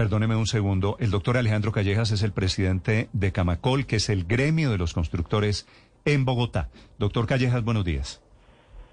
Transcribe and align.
Perdóneme 0.00 0.34
un 0.34 0.46
segundo. 0.46 0.96
El 0.98 1.10
doctor 1.10 1.36
Alejandro 1.36 1.72
Callejas 1.72 2.10
es 2.10 2.22
el 2.22 2.32
presidente 2.32 3.10
de 3.12 3.32
Camacol, 3.32 3.84
que 3.84 3.96
es 3.96 4.08
el 4.08 4.24
gremio 4.24 4.70
de 4.70 4.78
los 4.78 4.94
constructores 4.94 5.68
en 6.06 6.24
Bogotá. 6.24 6.70
Doctor 6.98 7.26
Callejas, 7.26 7.62
buenos 7.62 7.84
días. 7.84 8.22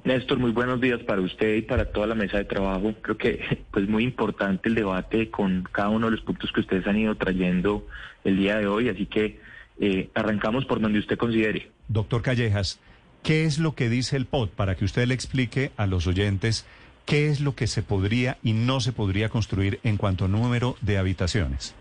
Néstor, 0.03 0.37
muy 0.37 0.51
buenos 0.51 0.81
días 0.81 0.99
para 1.03 1.21
usted 1.21 1.55
y 1.55 1.61
para 1.61 1.93
toda 1.93 2.07
la 2.07 2.15
mesa 2.15 2.39
de 2.39 2.43
trabajo. 2.43 2.93
Creo 3.01 3.17
que 3.17 3.39
pues 3.71 3.87
muy 3.87 4.03
importante 4.03 4.67
el 4.67 4.75
debate 4.75 5.31
con 5.31 5.65
cada 5.71 5.87
uno 5.87 6.07
de 6.07 6.17
los 6.17 6.25
puntos 6.25 6.51
que 6.51 6.59
ustedes 6.59 6.85
han 6.87 6.97
ido 6.97 7.15
trayendo 7.15 7.87
el 8.25 8.35
día 8.35 8.57
de 8.57 8.67
hoy, 8.67 8.89
así 8.89 9.05
que 9.05 9.39
eh, 9.79 10.09
arrancamos 10.13 10.65
por 10.65 10.81
donde 10.81 10.99
usted 10.99 11.17
considere. 11.17 11.71
Doctor 11.87 12.21
Callejas, 12.21 12.81
¿qué 13.23 13.45
es 13.45 13.59
lo 13.59 13.75
que 13.75 13.87
dice 13.87 14.17
el 14.17 14.25
POT 14.25 14.51
para 14.51 14.75
que 14.75 14.83
usted 14.83 15.07
le 15.07 15.13
explique 15.13 15.71
a 15.77 15.87
los 15.87 16.05
oyentes 16.05 16.65
qué 17.07 17.29
es 17.29 17.39
lo 17.39 17.55
que 17.55 17.65
se 17.65 17.81
podría 17.81 18.37
y 18.43 18.53
no 18.53 18.81
se 18.81 18.91
podría 18.91 19.29
construir 19.29 19.79
en 19.83 19.97
cuanto 19.97 20.25
a 20.25 20.27
número 20.27 20.75
de 20.81 20.97
habitaciones? 20.97 21.73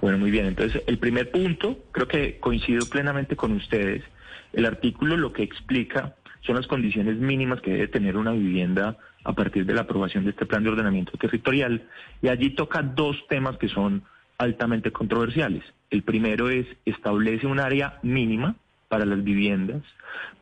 Bueno, 0.00 0.18
muy 0.18 0.30
bien. 0.30 0.46
Entonces, 0.46 0.82
el 0.86 0.98
primer 0.98 1.30
punto, 1.30 1.78
creo 1.90 2.06
que 2.06 2.38
coincido 2.38 2.86
plenamente 2.88 3.36
con 3.36 3.52
ustedes. 3.52 4.04
El 4.52 4.64
artículo 4.64 5.16
lo 5.16 5.32
que 5.32 5.42
explica 5.42 6.14
son 6.42 6.56
las 6.56 6.68
condiciones 6.68 7.16
mínimas 7.16 7.60
que 7.60 7.72
debe 7.72 7.88
tener 7.88 8.16
una 8.16 8.30
vivienda 8.30 8.96
a 9.24 9.32
partir 9.32 9.66
de 9.66 9.74
la 9.74 9.82
aprobación 9.82 10.24
de 10.24 10.30
este 10.30 10.46
plan 10.46 10.62
de 10.62 10.70
ordenamiento 10.70 11.18
territorial. 11.18 11.82
Y 12.22 12.28
allí 12.28 12.50
toca 12.50 12.82
dos 12.82 13.16
temas 13.28 13.58
que 13.58 13.68
son 13.68 14.04
altamente 14.38 14.92
controversiales. 14.92 15.64
El 15.90 16.04
primero 16.04 16.48
es 16.50 16.66
establece 16.84 17.48
un 17.48 17.58
área 17.58 17.98
mínima 18.02 18.54
para 18.88 19.04
las 19.04 19.24
viviendas, 19.24 19.82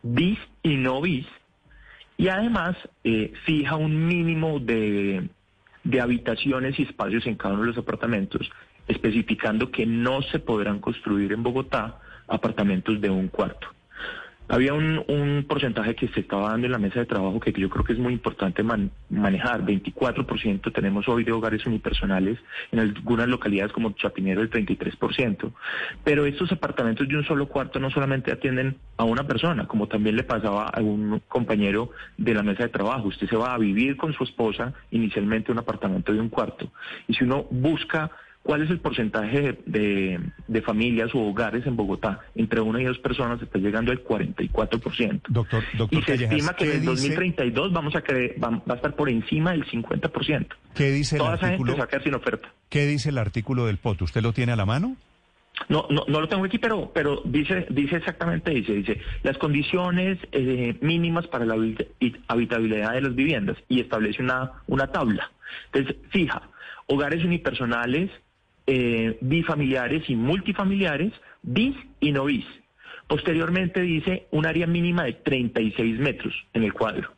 bis 0.02 0.38
y 0.62 0.76
no 0.76 1.00
bis, 1.00 1.26
y 2.16 2.28
además 2.28 2.76
eh, 3.02 3.32
fija 3.44 3.76
un 3.76 4.06
mínimo 4.06 4.60
de, 4.60 5.28
de 5.82 6.00
habitaciones 6.00 6.78
y 6.78 6.82
espacios 6.82 7.26
en 7.26 7.36
cada 7.36 7.54
uno 7.54 7.62
de 7.62 7.68
los 7.68 7.78
apartamentos, 7.78 8.50
especificando 8.86 9.70
que 9.70 9.86
no 9.86 10.22
se 10.22 10.38
podrán 10.38 10.78
construir 10.78 11.32
en 11.32 11.42
Bogotá 11.42 11.98
apartamentos 12.28 13.00
de 13.00 13.10
un 13.10 13.28
cuarto. 13.28 13.68
Había 14.48 14.74
un, 14.74 15.46
porcentaje 15.48 15.94
que 15.94 16.08
se 16.08 16.20
estaba 16.20 16.50
dando 16.50 16.66
en 16.66 16.72
la 16.72 16.78
mesa 16.78 17.00
de 17.00 17.06
trabajo 17.06 17.40
que 17.40 17.52
yo 17.52 17.70
creo 17.70 17.84
que 17.84 17.94
es 17.94 17.98
muy 17.98 18.12
importante 18.12 18.62
manejar. 18.62 19.64
24% 19.64 20.72
tenemos 20.72 21.08
hoy 21.08 21.24
de 21.24 21.32
hogares 21.32 21.64
unipersonales, 21.66 22.38
en 22.70 22.80
algunas 22.80 23.28
localidades 23.28 23.72
como 23.72 23.92
Chapinero 23.92 24.42
el 24.42 24.50
33%. 24.50 25.50
Pero 26.02 26.26
estos 26.26 26.52
apartamentos 26.52 27.08
de 27.08 27.16
un 27.16 27.24
solo 27.24 27.48
cuarto 27.48 27.80
no 27.80 27.90
solamente 27.90 28.32
atienden 28.32 28.76
a 28.96 29.04
una 29.04 29.26
persona, 29.26 29.66
como 29.66 29.88
también 29.88 30.16
le 30.16 30.24
pasaba 30.24 30.68
a 30.68 30.80
un 30.80 31.22
compañero 31.26 31.90
de 32.18 32.34
la 32.34 32.42
mesa 32.42 32.64
de 32.64 32.68
trabajo. 32.68 33.08
Usted 33.08 33.28
se 33.28 33.36
va 33.36 33.54
a 33.54 33.58
vivir 33.58 33.96
con 33.96 34.12
su 34.12 34.24
esposa 34.24 34.74
inicialmente 34.90 35.52
un 35.52 35.58
apartamento 35.58 36.12
de 36.12 36.20
un 36.20 36.28
cuarto. 36.28 36.70
Y 37.08 37.14
si 37.14 37.24
uno 37.24 37.46
busca 37.50 38.10
¿Cuál 38.44 38.60
es 38.60 38.68
el 38.68 38.78
porcentaje 38.78 39.58
de, 39.64 40.62
familias 40.66 41.14
o 41.14 41.18
hogares 41.18 41.66
en 41.66 41.76
Bogotá? 41.76 42.20
Entre 42.34 42.60
una 42.60 42.78
y 42.78 42.84
dos 42.84 42.98
personas 42.98 43.40
está 43.40 43.58
llegando 43.58 43.90
al 43.90 44.04
44%. 44.04 45.22
Doctor, 45.28 45.64
doctor 45.78 45.98
y 45.98 46.02
se 46.02 46.14
estima 46.14 46.54
que 46.54 46.64
en 46.64 46.80
el 46.80 46.84
2032 46.84 47.72
vamos 47.72 47.96
a, 47.96 48.00
va, 48.00 48.62
a 48.68 48.74
estar 48.74 48.94
por 48.94 49.08
encima 49.08 49.52
del 49.52 49.64
50%. 49.64 50.46
¿Qué 50.74 50.90
dice 50.90 51.16
el 51.16 51.22
Toda 51.22 51.32
artículo? 51.32 51.72
esa 51.72 51.86
gente 51.86 52.04
sin 52.04 52.14
oferta. 52.14 52.52
¿Qué 52.68 52.84
dice 52.84 53.08
el 53.08 53.16
artículo 53.16 53.64
del 53.64 53.78
POT? 53.78 54.02
¿Usted 54.02 54.20
lo 54.20 54.34
tiene 54.34 54.52
a 54.52 54.56
la 54.56 54.66
mano? 54.66 54.94
No, 55.70 55.86
no, 55.88 56.04
no 56.06 56.20
lo 56.20 56.28
tengo 56.28 56.44
aquí, 56.44 56.58
pero, 56.58 56.90
pero 56.92 57.22
dice, 57.24 57.66
dice 57.70 57.96
exactamente, 57.96 58.50
dice, 58.50 58.74
dice, 58.74 59.00
las 59.22 59.38
condiciones 59.38 60.18
eh, 60.32 60.76
mínimas 60.82 61.26
para 61.28 61.46
la 61.46 61.54
habitabilidad 62.28 62.92
de 62.92 63.00
las 63.00 63.14
viviendas 63.14 63.56
y 63.70 63.80
establece 63.80 64.22
una, 64.22 64.52
una 64.66 64.88
tabla. 64.88 65.30
Entonces, 65.72 65.96
fija, 66.10 66.42
hogares 66.86 67.24
unipersonales, 67.24 68.10
eh, 68.66 69.18
bifamiliares 69.20 70.08
y 70.08 70.16
multifamiliares, 70.16 71.12
bis 71.42 71.76
y 72.00 72.12
no 72.12 72.24
bis. 72.24 72.46
Posteriormente 73.06 73.80
dice 73.80 74.26
un 74.30 74.46
área 74.46 74.66
mínima 74.66 75.04
de 75.04 75.12
36 75.12 75.98
metros 75.98 76.34
en 76.54 76.64
el 76.64 76.72
cuadro. 76.72 77.12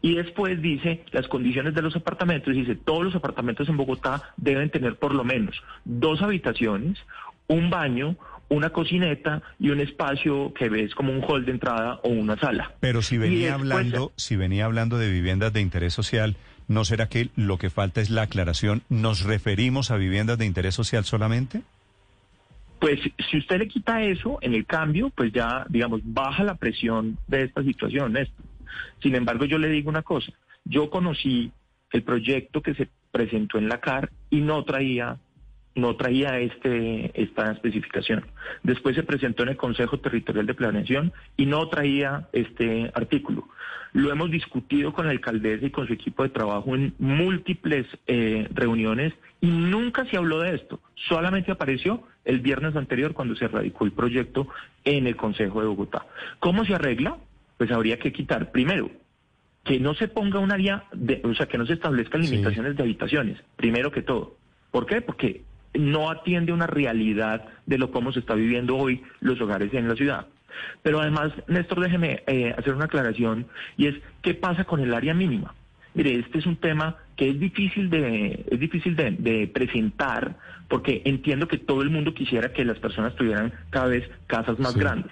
Y 0.00 0.14
después 0.14 0.60
dice 0.60 1.04
las 1.12 1.28
condiciones 1.28 1.74
de 1.74 1.82
los 1.82 1.94
apartamentos, 1.94 2.54
dice 2.54 2.74
todos 2.74 3.04
los 3.04 3.14
apartamentos 3.14 3.68
en 3.68 3.76
Bogotá 3.76 4.34
deben 4.36 4.70
tener 4.70 4.96
por 4.96 5.14
lo 5.14 5.24
menos 5.24 5.62
dos 5.84 6.22
habitaciones, 6.22 6.98
un 7.46 7.70
baño, 7.70 8.16
una 8.48 8.70
cocineta 8.70 9.42
y 9.58 9.70
un 9.70 9.80
espacio 9.80 10.52
que 10.54 10.68
ves 10.68 10.94
como 10.94 11.12
un 11.12 11.22
hall 11.22 11.44
de 11.44 11.52
entrada 11.52 12.00
o 12.02 12.08
una 12.08 12.36
sala. 12.38 12.72
Pero 12.80 13.02
si 13.02 13.18
venía 13.18 13.54
hablando, 13.54 14.12
si 14.16 14.36
venía 14.36 14.64
hablando 14.64 14.98
de 14.98 15.10
viviendas 15.10 15.52
de 15.52 15.60
interés 15.60 15.92
social, 15.92 16.36
¿no 16.68 16.84
será 16.84 17.08
que 17.08 17.30
lo 17.34 17.58
que 17.58 17.70
falta 17.70 18.00
es 18.00 18.10
la 18.10 18.22
aclaración? 18.22 18.82
¿Nos 18.88 19.24
referimos 19.24 19.90
a 19.90 19.96
viviendas 19.96 20.38
de 20.38 20.46
interés 20.46 20.74
social 20.74 21.04
solamente? 21.04 21.62
Pues 22.78 23.00
si 23.30 23.38
usted 23.38 23.58
le 23.58 23.66
quita 23.66 24.02
eso 24.02 24.38
en 24.40 24.54
el 24.54 24.64
cambio, 24.64 25.10
pues 25.10 25.32
ya, 25.32 25.66
digamos, 25.68 26.00
baja 26.04 26.44
la 26.44 26.54
presión 26.54 27.18
de 27.26 27.44
esta 27.44 27.62
situación, 27.62 28.16
Sin 29.02 29.16
embargo, 29.16 29.46
yo 29.46 29.58
le 29.58 29.68
digo 29.68 29.90
una 29.90 30.02
cosa, 30.02 30.32
yo 30.64 30.88
conocí 30.88 31.50
el 31.90 32.02
proyecto 32.02 32.62
que 32.62 32.74
se 32.74 32.88
presentó 33.10 33.58
en 33.58 33.68
la 33.68 33.80
CAR 33.80 34.10
y 34.30 34.40
no 34.40 34.62
traía 34.64 35.16
no 35.78 35.96
traía 35.96 36.38
este, 36.38 37.10
esta 37.14 37.52
especificación. 37.52 38.24
Después 38.62 38.96
se 38.96 39.02
presentó 39.02 39.44
en 39.44 39.50
el 39.50 39.56
Consejo 39.56 40.00
Territorial 40.00 40.46
de 40.46 40.54
Planeación 40.54 41.12
y 41.36 41.46
no 41.46 41.68
traía 41.68 42.28
este 42.32 42.90
artículo. 42.94 43.48
Lo 43.92 44.12
hemos 44.12 44.30
discutido 44.30 44.92
con 44.92 45.06
la 45.06 45.12
alcaldesa 45.12 45.64
y 45.66 45.70
con 45.70 45.86
su 45.86 45.94
equipo 45.94 46.22
de 46.22 46.28
trabajo 46.28 46.74
en 46.74 46.94
múltiples 46.98 47.86
eh, 48.06 48.46
reuniones 48.52 49.14
y 49.40 49.46
nunca 49.46 50.04
se 50.06 50.16
habló 50.16 50.40
de 50.40 50.54
esto. 50.54 50.80
Solamente 51.08 51.52
apareció 51.52 52.02
el 52.24 52.40
viernes 52.40 52.76
anterior 52.76 53.14
cuando 53.14 53.34
se 53.36 53.48
radicó 53.48 53.84
el 53.84 53.92
proyecto 53.92 54.48
en 54.84 55.06
el 55.06 55.16
Consejo 55.16 55.60
de 55.60 55.68
Bogotá. 55.68 56.06
¿Cómo 56.40 56.64
se 56.64 56.74
arregla? 56.74 57.16
Pues 57.56 57.70
habría 57.70 57.98
que 57.98 58.12
quitar, 58.12 58.50
primero, 58.52 58.90
que 59.64 59.80
no 59.80 59.94
se 59.94 60.08
ponga 60.08 60.38
un 60.38 60.52
área, 60.52 60.84
de, 60.92 61.20
o 61.24 61.34
sea, 61.34 61.46
que 61.46 61.58
no 61.58 61.66
se 61.66 61.74
establezcan 61.74 62.20
limitaciones 62.20 62.76
de 62.76 62.82
habitaciones, 62.82 63.38
primero 63.56 63.90
que 63.90 64.02
todo. 64.02 64.36
¿Por 64.70 64.86
qué? 64.86 65.00
Porque 65.00 65.42
no 65.78 66.10
atiende 66.10 66.52
una 66.52 66.66
realidad 66.66 67.44
de 67.66 67.78
lo 67.78 67.90
cómo 67.90 68.12
se 68.12 68.20
está 68.20 68.34
viviendo 68.34 68.76
hoy 68.76 69.02
los 69.20 69.40
hogares 69.40 69.72
en 69.72 69.88
la 69.88 69.96
ciudad. 69.96 70.26
Pero 70.82 71.00
además, 71.00 71.32
Néstor, 71.46 71.80
déjeme 71.80 72.22
eh, 72.26 72.54
hacer 72.56 72.74
una 72.74 72.86
aclaración 72.86 73.46
y 73.76 73.86
es, 73.86 73.94
¿qué 74.22 74.34
pasa 74.34 74.64
con 74.64 74.80
el 74.80 74.92
área 74.92 75.14
mínima? 75.14 75.54
Mire, 75.94 76.18
este 76.18 76.38
es 76.38 76.46
un 76.46 76.56
tema 76.56 76.96
que 77.16 77.30
es 77.30 77.40
difícil 77.40 77.90
de, 77.90 78.44
es 78.50 78.60
difícil 78.60 78.94
de, 78.94 79.50
presentar 79.52 80.36
porque 80.68 81.02
entiendo 81.04 81.48
que 81.48 81.58
todo 81.58 81.82
el 81.82 81.90
mundo 81.90 82.14
quisiera 82.14 82.52
que 82.52 82.64
las 82.64 82.78
personas 82.78 83.14
tuvieran 83.16 83.52
cada 83.70 83.86
vez 83.86 84.08
casas 84.26 84.58
más 84.58 84.76
grandes. 84.76 85.10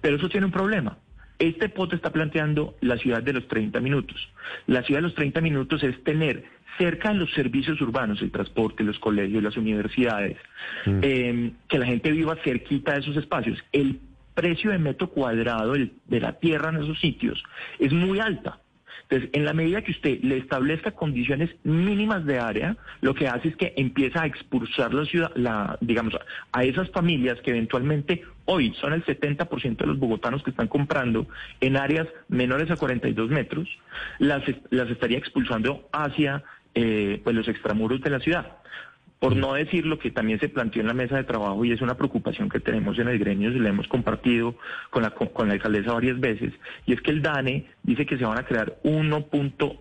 Pero 0.00 0.16
eso 0.16 0.28
tiene 0.28 0.46
un 0.46 0.52
problema. 0.52 0.98
Este 1.38 1.68
pote 1.68 1.94
está 1.94 2.10
planteando 2.10 2.76
la 2.80 2.98
ciudad 2.98 3.22
de 3.22 3.32
los 3.32 3.46
30 3.46 3.78
minutos. 3.80 4.28
La 4.66 4.82
ciudad 4.82 4.98
de 4.98 5.06
los 5.06 5.14
30 5.14 5.40
minutos 5.40 5.82
es 5.84 6.02
tener 6.02 6.44
cerca 6.76 7.10
de 7.10 7.16
los 7.16 7.32
servicios 7.32 7.80
urbanos, 7.80 8.20
el 8.22 8.30
transporte, 8.30 8.84
los 8.84 8.98
colegios, 8.98 9.42
las 9.42 9.56
universidades, 9.56 10.36
mm. 10.86 11.00
eh, 11.02 11.52
que 11.68 11.78
la 11.78 11.86
gente 11.86 12.10
viva 12.12 12.36
cerquita 12.44 12.92
de 12.92 13.00
esos 13.00 13.16
espacios. 13.16 13.58
El 13.72 14.00
precio 14.34 14.70
de 14.70 14.78
metro 14.78 15.10
cuadrado 15.10 15.72
de 15.72 16.20
la 16.20 16.38
tierra 16.38 16.70
en 16.70 16.76
esos 16.76 17.00
sitios 17.00 17.42
es 17.78 17.92
muy 17.92 18.20
alta. 18.20 18.60
Entonces, 19.10 19.30
en 19.32 19.44
la 19.46 19.54
medida 19.54 19.82
que 19.82 19.92
usted 19.92 20.20
le 20.20 20.36
establezca 20.36 20.90
condiciones 20.90 21.50
mínimas 21.64 22.26
de 22.26 22.38
área, 22.38 22.76
lo 23.00 23.14
que 23.14 23.26
hace 23.26 23.48
es 23.48 23.56
que 23.56 23.72
empieza 23.76 24.22
a 24.22 24.26
expulsar 24.26 24.92
la 24.92 25.06
ciudad, 25.06 25.32
la, 25.34 25.78
digamos, 25.80 26.14
a 26.52 26.64
esas 26.64 26.90
familias 26.90 27.40
que 27.40 27.50
eventualmente 27.50 28.22
hoy 28.44 28.74
son 28.80 28.92
el 28.92 29.04
70% 29.06 29.76
de 29.76 29.86
los 29.86 29.98
bogotanos 29.98 30.42
que 30.42 30.50
están 30.50 30.68
comprando 30.68 31.26
en 31.60 31.78
áreas 31.78 32.06
menores 32.28 32.70
a 32.70 32.76
42 32.76 33.30
metros, 33.30 33.66
las, 34.18 34.42
las 34.68 34.90
estaría 34.90 35.16
expulsando 35.16 35.88
hacia 35.90 36.44
eh, 36.80 37.20
pues 37.24 37.34
los 37.34 37.48
extramuros 37.48 38.00
de 38.00 38.10
la 38.10 38.20
ciudad. 38.20 38.58
Por 39.18 39.34
no 39.34 39.54
decir 39.54 39.84
lo 39.84 39.98
que 39.98 40.12
también 40.12 40.38
se 40.38 40.48
planteó 40.48 40.80
en 40.80 40.86
la 40.86 40.94
mesa 40.94 41.16
de 41.16 41.24
trabajo 41.24 41.64
y 41.64 41.72
es 41.72 41.80
una 41.80 41.96
preocupación 41.96 42.48
que 42.48 42.60
tenemos 42.60 42.96
en 43.00 43.08
el 43.08 43.18
gremio, 43.18 43.50
y 43.50 43.58
la 43.58 43.70
hemos 43.70 43.88
compartido 43.88 44.54
con 44.90 45.02
la, 45.02 45.10
con 45.10 45.48
la 45.48 45.54
alcaldesa 45.54 45.92
varias 45.92 46.20
veces, 46.20 46.52
y 46.86 46.92
es 46.92 47.00
que 47.00 47.10
el 47.10 47.20
DANE 47.20 47.66
dice 47.82 48.06
que 48.06 48.16
se 48.16 48.24
van 48.24 48.38
a 48.38 48.44
crear 48.44 48.78
1. 48.84 49.26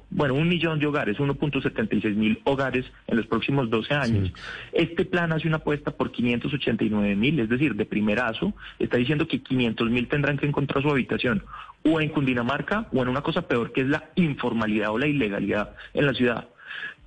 bueno, 0.09 0.33
un 0.33 0.49
millón 0.49 0.79
de 0.79 0.87
hogares, 0.87 1.19
1.76 1.19 2.15
mil 2.15 2.41
hogares 2.45 2.91
en 3.05 3.17
los 3.17 3.27
próximos 3.27 3.69
12 3.69 3.93
años. 3.93 4.33
Este 4.73 5.05
plan 5.05 5.31
hace 5.31 5.47
una 5.47 5.57
apuesta 5.57 5.91
por 5.91 6.11
589 6.11 7.15
mil, 7.15 7.39
es 7.39 7.47
decir, 7.47 7.75
de 7.75 7.85
primerazo, 7.85 8.55
está 8.79 8.97
diciendo 8.97 9.27
que 9.27 9.43
500 9.43 9.91
mil 9.91 10.07
tendrán 10.07 10.39
que 10.39 10.47
encontrar 10.47 10.81
su 10.81 10.89
habitación 10.89 11.43
o 11.83 12.01
en 12.01 12.09
Cundinamarca 12.09 12.87
o 12.91 13.03
en 13.03 13.09
una 13.09 13.21
cosa 13.21 13.47
peor 13.47 13.71
que 13.71 13.81
es 13.81 13.87
la 13.87 14.09
informalidad 14.15 14.89
o 14.89 14.97
la 14.97 15.05
ilegalidad 15.05 15.75
en 15.93 16.07
la 16.07 16.15
ciudad. 16.15 16.47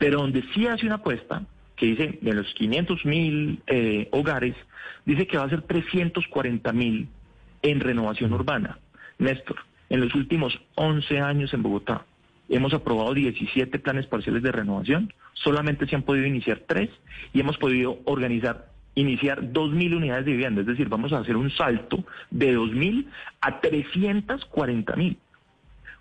Pero 0.01 0.23
donde 0.23 0.43
sí 0.55 0.67
hace 0.67 0.87
una 0.87 0.97
apuesta 0.97 1.43
que 1.77 1.87
dice 1.87 2.19
de 2.23 2.33
los 2.33 2.53
500 2.55 3.05
mil 3.05 3.63
eh, 3.67 4.09
hogares, 4.13 4.57
dice 5.05 5.27
que 5.27 5.37
va 5.37 5.45
a 5.45 5.51
ser 5.51 5.61
340 5.61 6.73
mil 6.73 7.09
en 7.61 7.81
renovación 7.81 8.33
urbana. 8.33 8.79
Néstor, 9.19 9.59
en 9.91 10.01
los 10.01 10.15
últimos 10.15 10.59
11 10.77 11.21
años 11.21 11.53
en 11.53 11.63
Bogotá 11.63 12.07
hemos 12.49 12.73
aprobado 12.73 13.13
17 13.13 13.79
planes 13.79 14.07
parciales 14.07 14.43
de 14.43 14.53
renovación, 14.53 15.13
solamente 15.35 15.87
se 15.87 15.97
han 15.97 16.03
podido 16.03 16.27
iniciar 16.27 16.63
tres 16.67 16.89
y 17.35 17.41
hemos 17.41 17.59
podido 17.59 17.99
organizar 18.07 18.71
iniciar 18.95 19.53
2.000 19.53 19.97
unidades 19.97 20.25
de 20.25 20.33
vivienda, 20.33 20.63
es 20.63 20.67
decir, 20.67 20.89
vamos 20.89 21.13
a 21.13 21.19
hacer 21.19 21.37
un 21.37 21.51
salto 21.51 22.05
de 22.31 22.57
2.000 22.57 23.07
a 23.43 23.61
340.000, 23.61 25.17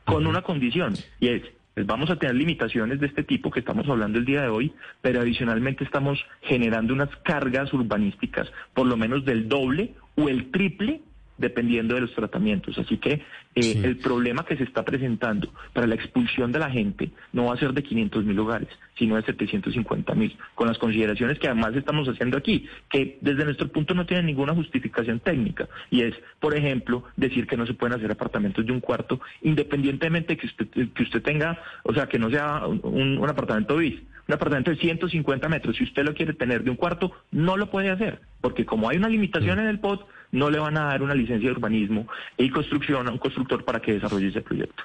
con 0.05 0.25
una 0.25 0.41
condición, 0.41 0.95
y 1.19 1.27
es, 1.27 1.43
pues 1.73 1.85
vamos 1.85 2.09
a 2.09 2.17
tener 2.17 2.35
limitaciones 2.35 2.99
de 2.99 3.07
este 3.07 3.23
tipo 3.23 3.51
que 3.51 3.59
estamos 3.59 3.87
hablando 3.87 4.19
el 4.19 4.25
día 4.25 4.41
de 4.41 4.49
hoy, 4.49 4.73
pero 5.01 5.21
adicionalmente 5.21 5.83
estamos 5.83 6.19
generando 6.41 6.93
unas 6.93 7.09
cargas 7.23 7.73
urbanísticas 7.73 8.51
por 8.73 8.87
lo 8.87 8.97
menos 8.97 9.25
del 9.25 9.47
doble 9.47 9.93
o 10.15 10.29
el 10.29 10.51
triple 10.51 11.01
dependiendo 11.39 11.95
de 11.95 12.01
los 12.01 12.13
tratamientos. 12.13 12.77
Así 12.77 12.97
que 12.97 13.21
eh, 13.55 13.81
el 13.83 13.97
problema 13.97 14.45
que 14.45 14.57
se 14.57 14.63
está 14.63 14.83
presentando 14.85 15.51
para 15.73 15.87
la 15.87 15.95
expulsión 15.95 16.51
de 16.51 16.59
la 16.59 16.69
gente 16.69 17.09
no 17.33 17.45
va 17.45 17.55
a 17.55 17.57
ser 17.57 17.73
de 17.73 17.81
500 17.81 18.25
mil 18.25 18.37
hogares, 18.39 18.69
sino 18.97 19.15
de 19.15 19.23
750 19.23 20.13
mil, 20.13 20.37
con 20.53 20.67
las 20.67 20.77
consideraciones 20.77 21.39
que 21.39 21.47
además 21.47 21.75
estamos 21.75 22.07
haciendo 22.07 22.37
aquí, 22.37 22.67
que 22.89 23.17
desde 23.21 23.45
nuestro 23.45 23.69
punto 23.69 23.93
no 23.93 24.05
tienen 24.05 24.27
ninguna 24.27 24.53
justificación 24.53 25.19
técnica. 25.19 25.67
Y 25.89 26.01
es, 26.01 26.13
por 26.39 26.55
ejemplo, 26.55 27.05
decir 27.15 27.47
que 27.47 27.57
no 27.57 27.65
se 27.65 27.73
pueden 27.73 27.97
hacer 27.97 28.11
apartamentos 28.11 28.65
de 28.65 28.71
un 28.71 28.81
cuarto, 28.81 29.19
independientemente 29.41 30.37
que 30.37 30.45
usted, 30.45 30.67
que 30.93 31.03
usted 31.03 31.21
tenga, 31.21 31.57
o 31.83 31.93
sea, 31.93 32.07
que 32.07 32.19
no 32.19 32.29
sea 32.29 32.67
un, 32.67 33.17
un 33.17 33.29
apartamento 33.29 33.77
bis 33.77 33.95
un 34.29 34.35
apartamento 34.35 34.69
de 34.69 34.77
150 34.77 35.49
metros, 35.49 35.75
si 35.75 35.83
usted 35.83 36.03
lo 36.03 36.13
quiere 36.13 36.33
tener 36.33 36.63
de 36.63 36.69
un 36.69 36.75
cuarto, 36.75 37.11
no 37.31 37.57
lo 37.57 37.71
puede 37.71 37.89
hacer, 37.89 38.21
porque 38.41 38.63
como 38.63 38.87
hay 38.87 38.97
una 38.97 39.09
limitación 39.09 39.57
en 39.57 39.65
el 39.65 39.79
POT, 39.79 40.05
no 40.31 40.49
le 40.49 40.59
van 40.59 40.77
a 40.77 40.85
dar 40.85 41.01
una 41.01 41.15
licencia 41.15 41.49
de 41.49 41.55
urbanismo 41.55 42.07
y 42.37 42.49
construcción 42.49 43.07
a 43.07 43.11
un 43.11 43.17
constructor 43.17 43.63
para 43.63 43.79
que 43.79 43.93
desarrolle 43.93 44.27
ese 44.27 44.41
proyecto. 44.41 44.83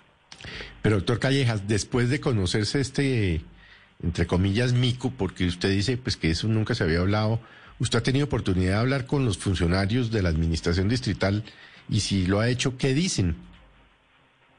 Pero 0.83 0.97
doctor 0.97 1.19
Callejas, 1.19 1.67
después 1.67 2.11
de 2.11 2.21
conocerse 2.21 2.81
este, 2.81 3.41
entre 4.03 4.27
comillas, 4.27 4.73
mico, 4.73 5.13
porque 5.17 5.47
usted 5.47 5.71
dice 5.71 5.97
pues 5.97 6.17
que 6.17 6.31
eso 6.31 6.49
nunca 6.49 6.75
se 6.75 6.85
había 6.85 7.01
hablado, 7.01 7.41
¿usted 7.79 7.99
ha 7.99 8.03
tenido 8.03 8.27
oportunidad 8.27 8.73
de 8.73 8.81
hablar 8.81 9.07
con 9.07 9.25
los 9.25 9.39
funcionarios 9.39 10.11
de 10.11 10.23
la 10.23 10.29
administración 10.29 10.89
distrital 10.89 11.45
y 11.89 12.01
si 12.01 12.27
lo 12.27 12.41
ha 12.41 12.49
hecho, 12.49 12.77
qué 12.77 12.95
dicen? 12.95 13.37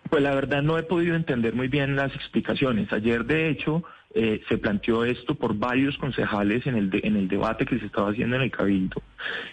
Pues 0.09 0.21
la 0.21 0.35
verdad 0.35 0.61
no 0.61 0.77
he 0.77 0.83
podido 0.83 1.15
entender 1.15 1.55
muy 1.55 1.67
bien 1.67 1.95
las 1.95 2.13
explicaciones. 2.13 2.91
Ayer, 2.93 3.25
de 3.25 3.49
hecho, 3.49 3.83
eh, 4.17 4.41
se 4.47 4.57
planteó 4.57 5.03
esto 5.03 5.35
por 5.35 5.57
varios 5.57 5.97
concejales 5.97 6.65
en 6.67 6.77
el, 6.77 6.89
en 7.03 7.17
el 7.17 7.27
debate 7.27 7.65
que 7.65 7.77
se 7.79 7.87
estaba 7.87 8.11
haciendo 8.11 8.37
en 8.37 8.43
el 8.43 8.51
Cabildo. 8.51 9.03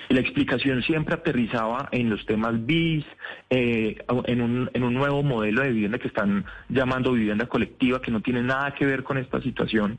Y 0.09 0.15
la 0.15 0.21
explicación 0.21 0.85
siempre 0.85 1.15
aterrizaba 1.15 1.89
en 1.91 2.09
los 2.09 2.25
temas 2.27 2.65
BIS, 2.65 3.05
eh, 3.51 3.97
en, 4.27 4.41
un, 4.41 4.71
en 4.73 4.85
un 4.85 4.95
nuevo 4.95 5.25
modelo 5.25 5.63
de 5.63 5.73
vivienda 5.73 5.99
que 5.99 6.07
están 6.07 6.45
llamando 6.69 7.11
vivienda 7.11 7.47
colectiva, 7.47 8.01
que 8.01 8.13
no 8.13 8.21
tiene 8.21 8.41
nada 8.41 8.73
que 8.73 8.87
ver 8.87 9.03
con 9.03 9.19
esta 9.19 9.43
situación. 9.43 9.99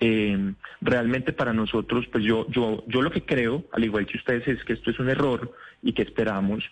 Eh, 0.00 0.54
realmente 0.80 1.34
para 1.34 1.52
nosotros, 1.52 2.06
pues 2.10 2.24
yo, 2.24 2.46
yo, 2.48 2.84
yo 2.86 3.02
lo 3.02 3.10
que 3.10 3.26
creo, 3.26 3.64
al 3.72 3.84
igual 3.84 4.06
que 4.06 4.16
ustedes, 4.16 4.48
es 4.48 4.64
que 4.64 4.72
esto 4.72 4.90
es 4.90 4.98
un 5.00 5.10
error 5.10 5.52
y 5.82 5.92
que 5.92 6.02
esperamos 6.02 6.64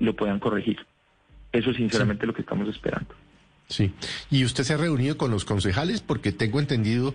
lo 0.00 0.16
puedan 0.16 0.40
corregir. 0.40 0.78
Eso 1.52 1.70
es 1.70 1.76
sinceramente 1.76 2.26
lo 2.26 2.34
que 2.34 2.42
estamos 2.42 2.68
esperando. 2.68 3.14
Sí. 3.68 3.92
¿Y 4.30 4.44
usted 4.44 4.64
se 4.64 4.74
ha 4.74 4.76
reunido 4.76 5.16
con 5.16 5.30
los 5.30 5.44
concejales? 5.44 6.00
Porque 6.00 6.32
tengo 6.32 6.60
entendido 6.60 7.14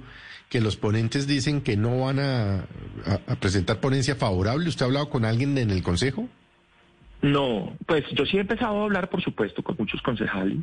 que 0.50 0.62
los 0.62 0.78
ponentes 0.78 1.28
dicen 1.28 1.62
que 1.62 1.76
no 1.76 2.02
van 2.02 2.20
a, 2.20 2.66
presentar 3.40 3.80
ponencia 3.80 4.16
favorable. 4.16 4.68
¿Usted 4.70 4.84
ha 4.84 4.86
hablado 4.86 5.10
con 5.10 5.26
alguien 5.26 5.58
en 5.58 5.72
el 5.72 5.84
consejo? 5.84 6.28
No, 7.22 7.76
pues 7.86 8.06
yo 8.12 8.26
sí 8.26 8.38
he 8.38 8.42
empezado 8.42 8.80
a 8.80 8.84
hablar, 8.84 9.10
por 9.10 9.22
supuesto, 9.22 9.64
con 9.64 9.76
muchos 9.78 10.02
concejales 10.02 10.60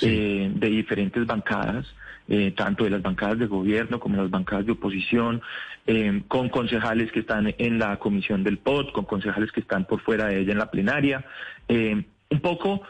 eh, 0.00 0.50
de 0.52 0.68
diferentes 0.68 1.26
bancadas, 1.26 1.86
eh, 2.26 2.52
tanto 2.56 2.84
de 2.84 2.90
las 2.90 3.02
bancadas 3.02 3.38
de 3.38 3.46
gobierno 3.46 4.00
como 4.00 4.16
las 4.16 4.30
bancadas 4.30 4.64
de 4.64 4.72
oposición, 4.72 5.42
eh, 5.86 6.22
con 6.26 6.48
concejales 6.48 7.12
que 7.12 7.20
están 7.20 7.54
en 7.58 7.78
la 7.78 7.98
comisión 7.98 8.42
del 8.42 8.58
POT, 8.58 8.92
con 8.92 9.04
concejales 9.04 9.52
que 9.52 9.60
están 9.60 9.84
por 9.84 10.00
fuera 10.00 10.26
de 10.26 10.40
ella 10.40 10.52
en 10.52 10.58
la 10.58 10.70
plenaria. 10.70 11.24
un 11.68 12.40
poco 12.40 12.82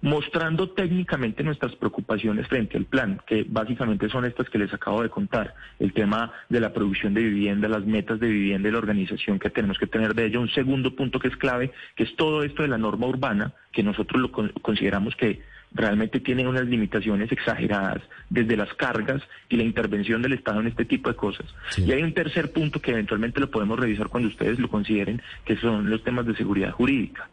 mostrando 0.00 0.70
técnicamente 0.70 1.42
nuestras 1.42 1.74
preocupaciones 1.74 2.46
frente 2.46 2.76
al 2.76 2.84
plan, 2.84 3.20
que 3.26 3.44
básicamente 3.48 4.08
son 4.08 4.24
estas 4.24 4.48
que 4.48 4.58
les 4.58 4.72
acabo 4.72 5.02
de 5.02 5.10
contar, 5.10 5.54
el 5.78 5.92
tema 5.92 6.32
de 6.48 6.60
la 6.60 6.72
producción 6.72 7.14
de 7.14 7.22
vivienda, 7.22 7.68
las 7.68 7.84
metas 7.84 8.20
de 8.20 8.28
vivienda 8.28 8.68
y 8.68 8.72
la 8.72 8.78
organización 8.78 9.38
que 9.38 9.50
tenemos 9.50 9.78
que 9.78 9.86
tener 9.86 10.14
de 10.14 10.26
ella. 10.26 10.38
Un 10.38 10.50
segundo 10.50 10.94
punto 10.94 11.18
que 11.18 11.28
es 11.28 11.36
clave, 11.36 11.72
que 11.96 12.04
es 12.04 12.14
todo 12.16 12.44
esto 12.44 12.62
de 12.62 12.68
la 12.68 12.78
norma 12.78 13.06
urbana, 13.06 13.52
que 13.72 13.82
nosotros 13.82 14.20
lo 14.20 14.30
consideramos 14.30 15.16
que 15.16 15.42
realmente 15.72 16.20
tiene 16.20 16.46
unas 16.46 16.66
limitaciones 16.66 17.30
exageradas 17.30 18.02
desde 18.30 18.56
las 18.56 18.72
cargas 18.74 19.22
y 19.48 19.56
la 19.56 19.64
intervención 19.64 20.22
del 20.22 20.32
Estado 20.32 20.60
en 20.60 20.68
este 20.68 20.84
tipo 20.84 21.10
de 21.10 21.16
cosas. 21.16 21.46
Y 21.76 21.92
hay 21.92 22.02
un 22.02 22.14
tercer 22.14 22.52
punto 22.52 22.80
que 22.80 22.92
eventualmente 22.92 23.40
lo 23.40 23.50
podemos 23.50 23.78
revisar 23.78 24.08
cuando 24.08 24.28
ustedes 24.28 24.58
lo 24.58 24.68
consideren, 24.68 25.20
que 25.44 25.56
son 25.56 25.90
los 25.90 26.02
temas 26.04 26.26
de 26.26 26.36
seguridad 26.36 26.72
jurídica. 26.72 27.28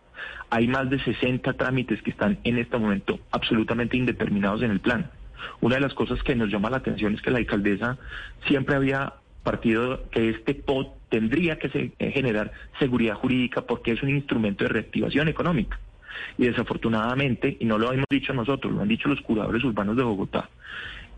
Hay 0.50 0.68
más 0.68 0.90
de 0.90 1.00
60 1.00 1.54
trámites 1.54 2.02
que 2.02 2.12
están 2.12 2.40
en 2.44 2.58
este 2.58 2.78
momento 2.78 3.20
absolutamente 3.32 3.98
indeterminados 3.98 4.62
en 4.62 4.72
el 4.72 4.80
plan. 4.80 5.10
Una 5.62 5.76
de 5.76 5.82
las 5.82 5.94
cosas 5.94 6.22
que 6.24 6.36
nos 6.36 6.50
llama 6.50 6.70
la 6.70 6.78
atención 6.78 7.14
es 7.14 7.22
que 7.22 7.32
la 7.32 7.38
alcaldesa 7.38 7.98
siempre 8.48 8.76
había 8.76 9.14
partido 9.44 10.10
que 10.10 10.30
este 10.30 10.56
POT 10.56 10.96
tendría 11.10 11.58
que 11.60 11.94
eh, 12.00 12.12
generar 12.12 12.52
seguridad 12.80 13.16
jurídica 13.16 13.62
porque 13.62 13.92
es 13.92 14.04
un 14.04 14.10
instrumento 14.10 14.64
de 14.64 14.70
reactivación 14.70 15.28
económica. 15.28 15.80
Y 16.38 16.46
desafortunadamente, 16.46 17.56
y 17.60 17.66
no 17.66 17.78
lo 17.78 17.92
hemos 17.94 18.08
dicho 18.10 18.34
nosotros, 18.34 18.74
lo 18.74 18.82
han 18.82 18.88
dicho 18.88 19.08
los 19.08 19.22
curadores 19.22 19.64
urbanos 19.64 19.96
de 19.96 20.04
Bogotá, 20.04 20.50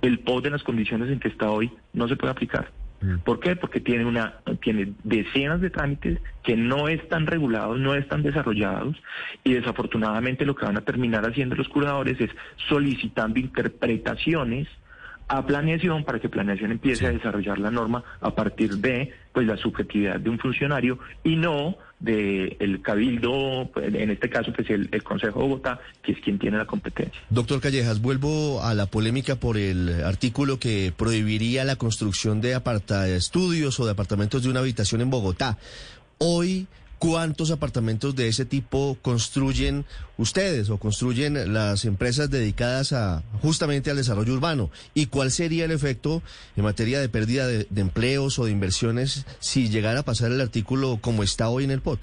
el 0.01 0.19
POT 0.19 0.47
en 0.47 0.53
las 0.53 0.63
condiciones 0.63 1.09
en 1.09 1.19
que 1.19 1.29
está 1.29 1.49
hoy 1.49 1.71
no 1.93 2.07
se 2.07 2.15
puede 2.15 2.31
aplicar. 2.31 2.69
Mm. 3.01 3.17
¿Por 3.19 3.39
qué? 3.39 3.55
Porque 3.55 3.79
tiene, 3.79 4.05
una, 4.05 4.37
tiene 4.61 4.93
decenas 5.03 5.61
de 5.61 5.69
trámites 5.69 6.19
que 6.43 6.55
no 6.55 6.87
están 6.87 7.27
regulados, 7.27 7.79
no 7.79 7.95
están 7.95 8.23
desarrollados 8.23 8.97
y 9.43 9.53
desafortunadamente 9.53 10.45
lo 10.45 10.55
que 10.55 10.65
van 10.65 10.77
a 10.77 10.81
terminar 10.81 11.25
haciendo 11.25 11.55
los 11.55 11.69
curadores 11.69 12.19
es 12.19 12.31
solicitando 12.67 13.39
interpretaciones 13.39 14.67
a 15.27 15.45
planeación 15.45 16.05
para 16.05 16.19
que 16.19 16.29
planeación 16.29 16.71
empiece 16.71 17.05
a 17.05 17.11
desarrollar 17.11 17.59
la 17.59 17.69
norma 17.69 18.03
a 18.21 18.31
partir 18.33 18.75
de 18.77 19.13
pues 19.33 19.45
la 19.45 19.57
subjetividad 19.57 20.19
de 20.19 20.29
un 20.29 20.39
funcionario 20.39 20.99
y 21.23 21.35
no 21.35 21.77
del 21.99 22.55
el 22.59 22.81
cabildo, 22.81 23.69
pues, 23.73 23.93
en 23.93 24.11
este 24.11 24.29
caso 24.29 24.53
pues 24.53 24.69
el, 24.69 24.87
el, 24.91 25.03
Consejo 25.03 25.39
de 25.39 25.47
Bogotá, 25.47 25.79
que 26.03 26.11
es 26.11 26.19
quien 26.19 26.37
tiene 26.37 26.57
la 26.57 26.65
competencia. 26.65 27.19
Doctor 27.29 27.59
Callejas, 27.59 28.01
vuelvo 28.01 28.61
a 28.61 28.73
la 28.73 28.85
polémica 28.85 29.35
por 29.35 29.57
el 29.57 30.03
artículo 30.03 30.59
que 30.59 30.93
prohibiría 30.95 31.63
la 31.63 31.75
construcción 31.75 32.39
de 32.41 32.53
aparta 32.53 33.07
estudios 33.07 33.79
o 33.79 33.85
de 33.85 33.91
apartamentos 33.91 34.43
de 34.43 34.49
una 34.49 34.59
habitación 34.59 35.01
en 35.01 35.09
Bogotá. 35.09 35.57
Hoy 36.19 36.67
¿Cuántos 36.99 37.51
apartamentos 37.51 38.15
de 38.15 38.27
ese 38.27 38.45
tipo 38.45 38.97
construyen 39.03 39.85
ustedes 40.17 40.71
o 40.71 40.79
construyen 40.79 41.53
las 41.53 41.85
empresas 41.85 42.31
dedicadas 42.31 42.91
a 42.91 43.21
justamente 43.39 43.91
al 43.91 43.97
desarrollo 43.97 44.33
urbano? 44.33 44.71
¿Y 44.95 45.05
cuál 45.05 45.29
sería 45.29 45.65
el 45.65 45.71
efecto 45.71 46.23
en 46.55 46.63
materia 46.63 46.99
de 46.99 47.07
pérdida 47.07 47.45
de, 47.45 47.67
empleos 47.75 48.39
o 48.39 48.45
de 48.45 48.51
inversiones 48.51 49.27
si 49.39 49.69
llegara 49.69 49.99
a 49.99 50.03
pasar 50.03 50.31
el 50.31 50.41
artículo 50.41 50.97
como 50.99 51.21
está 51.21 51.49
hoy 51.49 51.65
en 51.65 51.71
el 51.71 51.81
POT? 51.81 51.99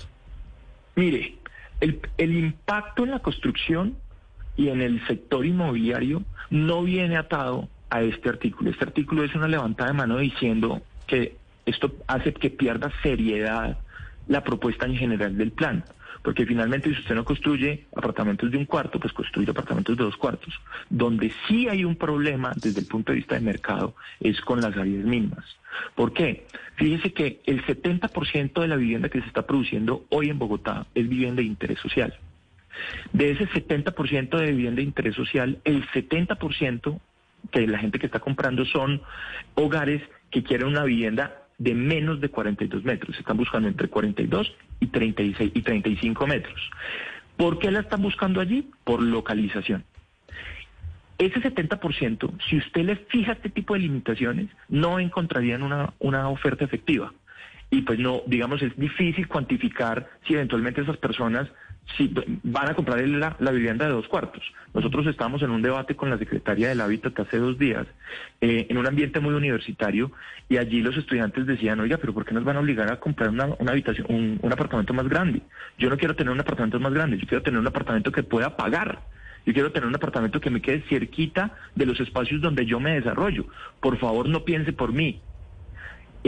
Mire, 0.94 1.38
el, 1.80 2.00
el 2.16 2.36
impacto 2.36 3.02
en 3.02 3.10
la 3.10 3.18
construcción 3.18 3.96
y 4.56 4.68
en 4.68 4.80
el 4.80 5.04
sector 5.08 5.44
inmobiliario 5.44 6.22
no 6.50 6.84
viene 6.84 7.16
atado 7.16 7.68
a 7.90 8.02
este 8.02 8.28
artículo. 8.28 8.70
Este 8.70 8.84
artículo 8.84 9.24
es 9.24 9.34
una 9.34 9.48
levantada 9.48 9.90
de 9.90 9.96
mano 9.96 10.18
diciendo 10.18 10.82
que 11.08 11.36
esto 11.66 11.92
hace 12.06 12.32
que 12.32 12.50
pierda 12.50 12.92
seriedad 13.02 13.78
la 14.28 14.42
propuesta 14.42 14.86
en 14.86 14.96
general 14.96 15.36
del 15.36 15.52
plan. 15.52 15.84
Porque 16.22 16.46
finalmente 16.46 16.92
si 16.92 17.00
usted 17.00 17.14
no 17.14 17.24
construye 17.24 17.86
apartamentos 17.94 18.50
de 18.50 18.56
un 18.56 18.64
cuarto, 18.64 18.98
pues 18.98 19.12
construye 19.12 19.50
apartamentos 19.50 19.96
de 19.96 20.04
dos 20.04 20.16
cuartos. 20.16 20.54
Donde 20.88 21.32
sí 21.46 21.68
hay 21.68 21.84
un 21.84 21.96
problema 21.96 22.52
desde 22.56 22.80
el 22.80 22.86
punto 22.86 23.12
de 23.12 23.16
vista 23.16 23.34
de 23.34 23.42
mercado 23.42 23.94
es 24.20 24.40
con 24.40 24.60
las 24.60 24.74
áreas 24.74 25.04
mismas. 25.04 25.44
¿Por 25.94 26.14
qué? 26.14 26.46
Fíjese 26.76 27.12
que 27.12 27.42
el 27.44 27.64
70% 27.64 28.60
de 28.60 28.68
la 28.68 28.76
vivienda 28.76 29.10
que 29.10 29.20
se 29.20 29.26
está 29.26 29.46
produciendo 29.46 30.04
hoy 30.08 30.30
en 30.30 30.38
Bogotá 30.38 30.86
es 30.94 31.08
vivienda 31.08 31.42
de 31.42 31.48
interés 31.48 31.78
social. 31.80 32.18
De 33.12 33.30
ese 33.30 33.46
70% 33.48 34.38
de 34.38 34.50
vivienda 34.50 34.76
de 34.76 34.82
interés 34.82 35.14
social, 35.14 35.60
el 35.64 35.86
70% 35.88 37.00
que 37.50 37.66
la 37.66 37.78
gente 37.78 37.98
que 37.98 38.06
está 38.06 38.20
comprando 38.20 38.64
son 38.64 39.02
hogares 39.54 40.02
que 40.30 40.42
quieren 40.42 40.68
una 40.68 40.84
vivienda 40.84 41.43
de 41.58 41.74
menos 41.74 42.20
de 42.20 42.28
42 42.28 42.84
metros. 42.84 43.18
Están 43.18 43.36
buscando 43.36 43.68
entre 43.68 43.88
42 43.88 44.54
y 44.80 44.86
36 44.88 45.52
y 45.54 45.62
35 45.62 46.26
metros. 46.26 46.70
¿Por 47.36 47.58
qué 47.58 47.70
la 47.70 47.80
están 47.80 48.02
buscando 48.02 48.40
allí? 48.40 48.70
Por 48.84 49.02
localización. 49.02 49.84
Ese 51.18 51.40
70%, 51.40 52.32
si 52.48 52.58
usted 52.58 52.84
le 52.84 52.96
fija 52.96 53.32
este 53.32 53.48
tipo 53.48 53.74
de 53.74 53.80
limitaciones, 53.80 54.48
no 54.68 54.98
encontrarían 54.98 55.62
una, 55.62 55.94
una 56.00 56.28
oferta 56.28 56.64
efectiva. 56.64 57.12
Y 57.70 57.82
pues 57.82 57.98
no, 57.98 58.22
digamos, 58.26 58.62
es 58.62 58.76
difícil 58.76 59.28
cuantificar 59.28 60.08
si 60.26 60.34
eventualmente 60.34 60.80
esas 60.80 60.96
personas 60.96 61.48
si 61.96 62.12
van 62.42 62.68
a 62.68 62.74
comprar 62.74 63.00
la, 63.06 63.36
la, 63.38 63.50
vivienda 63.50 63.86
de 63.86 63.92
dos 63.92 64.08
cuartos. 64.08 64.42
Nosotros 64.72 65.06
estábamos 65.06 65.42
en 65.42 65.50
un 65.50 65.62
debate 65.62 65.94
con 65.94 66.10
la 66.10 66.18
Secretaría 66.18 66.68
del 66.68 66.80
Hábitat 66.80 67.18
hace 67.20 67.38
dos 67.38 67.58
días, 67.58 67.86
eh, 68.40 68.66
en 68.68 68.78
un 68.78 68.86
ambiente 68.86 69.20
muy 69.20 69.34
universitario, 69.34 70.10
y 70.48 70.56
allí 70.56 70.80
los 70.80 70.96
estudiantes 70.96 71.46
decían, 71.46 71.80
oiga, 71.80 71.98
pero 71.98 72.12
¿por 72.12 72.24
qué 72.24 72.34
nos 72.34 72.44
van 72.44 72.56
a 72.56 72.60
obligar 72.60 72.90
a 72.90 72.98
comprar 72.98 73.30
una, 73.30 73.46
una 73.58 73.72
habitación, 73.72 74.06
un, 74.08 74.38
un, 74.42 74.52
apartamento 74.52 74.94
más 74.94 75.08
grande? 75.08 75.42
Yo 75.78 75.90
no 75.90 75.96
quiero 75.96 76.16
tener 76.16 76.32
un 76.32 76.40
apartamento 76.40 76.80
más 76.80 76.92
grande, 76.92 77.18
yo 77.18 77.26
quiero 77.26 77.42
tener 77.42 77.60
un 77.60 77.66
apartamento 77.66 78.10
que 78.10 78.22
pueda 78.22 78.56
pagar. 78.56 79.02
Yo 79.46 79.52
quiero 79.52 79.72
tener 79.72 79.86
un 79.86 79.94
apartamento 79.94 80.40
que 80.40 80.48
me 80.48 80.62
quede 80.62 80.82
cerquita 80.88 81.52
de 81.74 81.84
los 81.84 82.00
espacios 82.00 82.40
donde 82.40 82.64
yo 82.64 82.80
me 82.80 82.94
desarrollo. 82.94 83.44
Por 83.80 83.98
favor, 83.98 84.26
no 84.26 84.42
piense 84.42 84.72
por 84.72 84.94
mí, 84.94 85.20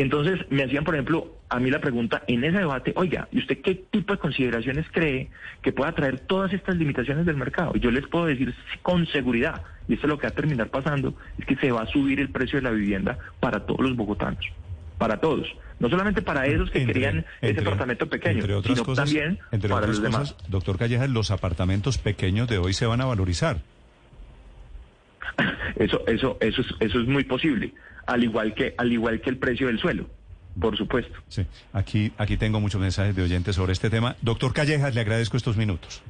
entonces 0.03 0.41
me 0.51 0.63
hacían, 0.63 0.85
por 0.85 0.95
ejemplo, 0.95 1.33
a 1.49 1.59
mí 1.59 1.71
la 1.71 1.81
pregunta 1.81 2.23
en 2.29 2.45
ese 2.45 2.59
debate, 2.59 2.93
oiga, 2.97 3.29
¿y 3.33 3.39
usted 3.39 3.63
qué 3.63 3.75
tipo 3.75 4.13
de 4.13 4.19
consideraciones 4.19 4.85
cree 4.93 5.31
que 5.63 5.73
pueda 5.73 5.93
traer 5.93 6.21
todas 6.21 6.53
estas 6.53 6.77
limitaciones 6.77 7.25
del 7.25 7.37
mercado? 7.37 7.73
Y 7.75 7.81
yo 7.81 7.91
les 7.91 8.07
puedo 8.07 8.27
decir 8.27 8.55
con 8.83 9.07
seguridad, 9.07 9.63
y 9.89 9.95
esto 9.95 10.07
es 10.07 10.11
lo 10.11 10.19
que 10.19 10.27
va 10.27 10.33
a 10.33 10.35
terminar 10.35 10.69
pasando, 10.69 11.15
es 11.39 11.47
que 11.47 11.57
se 11.57 11.73
va 11.73 11.83
a 11.83 11.87
subir 11.87 12.21
el 12.21 12.29
precio 12.29 12.59
de 12.59 12.65
la 12.65 12.71
vivienda 12.71 13.19
para 13.41 13.65
todos 13.65 13.81
los 13.81 13.97
bogotanos, 13.97 14.45
para 14.99 15.19
todos. 15.19 15.49
No 15.79 15.89
solamente 15.89 16.21
para 16.21 16.47
esos 16.47 16.71
que 16.71 16.85
querían 16.85 17.25
ese 17.41 17.61
apartamento 17.61 18.07
pequeño, 18.07 18.43
sino 18.63 18.95
también 18.95 19.39
para 19.69 19.87
los 19.87 20.03
demás. 20.03 20.37
Doctor 20.49 20.77
Calleja, 20.79 21.07
los 21.07 21.31
apartamentos 21.31 21.97
pequeños 21.97 22.49
de 22.49 22.59
hoy 22.59 22.75
se 22.75 22.85
van 22.85 23.01
a 23.01 23.07
valorizar. 23.07 23.63
Eso, 25.77 26.03
eso, 26.07 26.39
eso, 26.41 26.63
es, 26.63 26.67
eso 26.81 27.01
es 27.01 27.07
muy 27.07 27.23
posible 27.25 27.75
al 28.07 28.25
igual 28.25 28.55
que, 28.55 28.75
al 28.79 28.93
igual 28.93 29.21
que 29.21 29.31
el 29.31 29.39
precio 29.39 29.67
del 29.67 29.79
suelo. 29.79 30.07
Por 30.59 30.77
supuesto. 30.77 31.19
Sí, 31.29 31.47
aquí, 31.73 32.13
aquí 32.17 32.37
tengo 32.37 32.61
muchos 32.61 32.81
mensajes 32.81 33.15
de 33.15 33.23
oyentes 33.23 33.57
sobre 33.57 33.73
este 33.73 33.91
tema. 33.91 34.17
Doctor 34.23 34.55
Callejas, 34.55 34.95
le 34.95 35.03
agradezco 35.03 35.37
estos 35.37 35.57
minutos. 35.57 36.03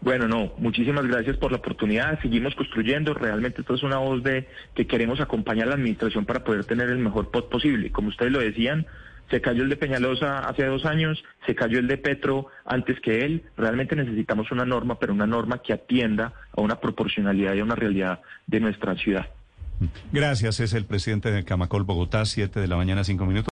Bueno, 0.00 0.26
no, 0.26 0.52
muchísimas 0.58 1.06
gracias 1.06 1.36
por 1.36 1.52
la 1.52 1.58
oportunidad. 1.58 2.20
Seguimos 2.20 2.54
construyendo. 2.56 3.14
Realmente 3.14 3.60
esto 3.60 3.74
es 3.74 3.82
una 3.82 3.98
voz 3.98 4.22
de 4.22 4.48
que 4.74 4.86
queremos 4.86 5.20
acompañar 5.20 5.66
a 5.66 5.70
la 5.70 5.74
administración 5.76 6.24
para 6.24 6.42
poder 6.42 6.64
tener 6.64 6.88
el 6.88 6.98
mejor 6.98 7.30
POT 7.30 7.50
posible. 7.50 7.92
Como 7.92 8.08
ustedes 8.08 8.32
lo 8.32 8.40
decían, 8.40 8.86
se 9.30 9.40
cayó 9.40 9.62
el 9.62 9.68
de 9.68 9.76
Peñalosa 9.76 10.40
hace 10.40 10.66
dos 10.66 10.84
años, 10.86 11.22
se 11.46 11.54
cayó 11.54 11.78
el 11.78 11.86
de 11.86 11.98
Petro 11.98 12.48
antes 12.64 12.98
que 13.00 13.24
él. 13.24 13.44
Realmente 13.56 13.94
necesitamos 13.94 14.50
una 14.50 14.64
norma, 14.64 14.98
pero 14.98 15.12
una 15.12 15.26
norma 15.26 15.58
que 15.58 15.72
atienda 15.72 16.32
a 16.56 16.60
una 16.60 16.80
proporcionalidad 16.80 17.54
y 17.54 17.60
a 17.60 17.64
una 17.64 17.76
realidad 17.76 18.20
de 18.46 18.60
nuestra 18.60 18.96
ciudad. 18.96 19.28
Gracias, 20.12 20.60
es 20.60 20.72
el 20.74 20.84
presidente 20.84 21.30
de 21.30 21.44
Camacol 21.44 21.84
Bogotá, 21.84 22.24
7 22.24 22.60
de 22.60 22.68
la 22.68 22.76
mañana, 22.76 23.04
5 23.04 23.24
minutos. 23.24 23.32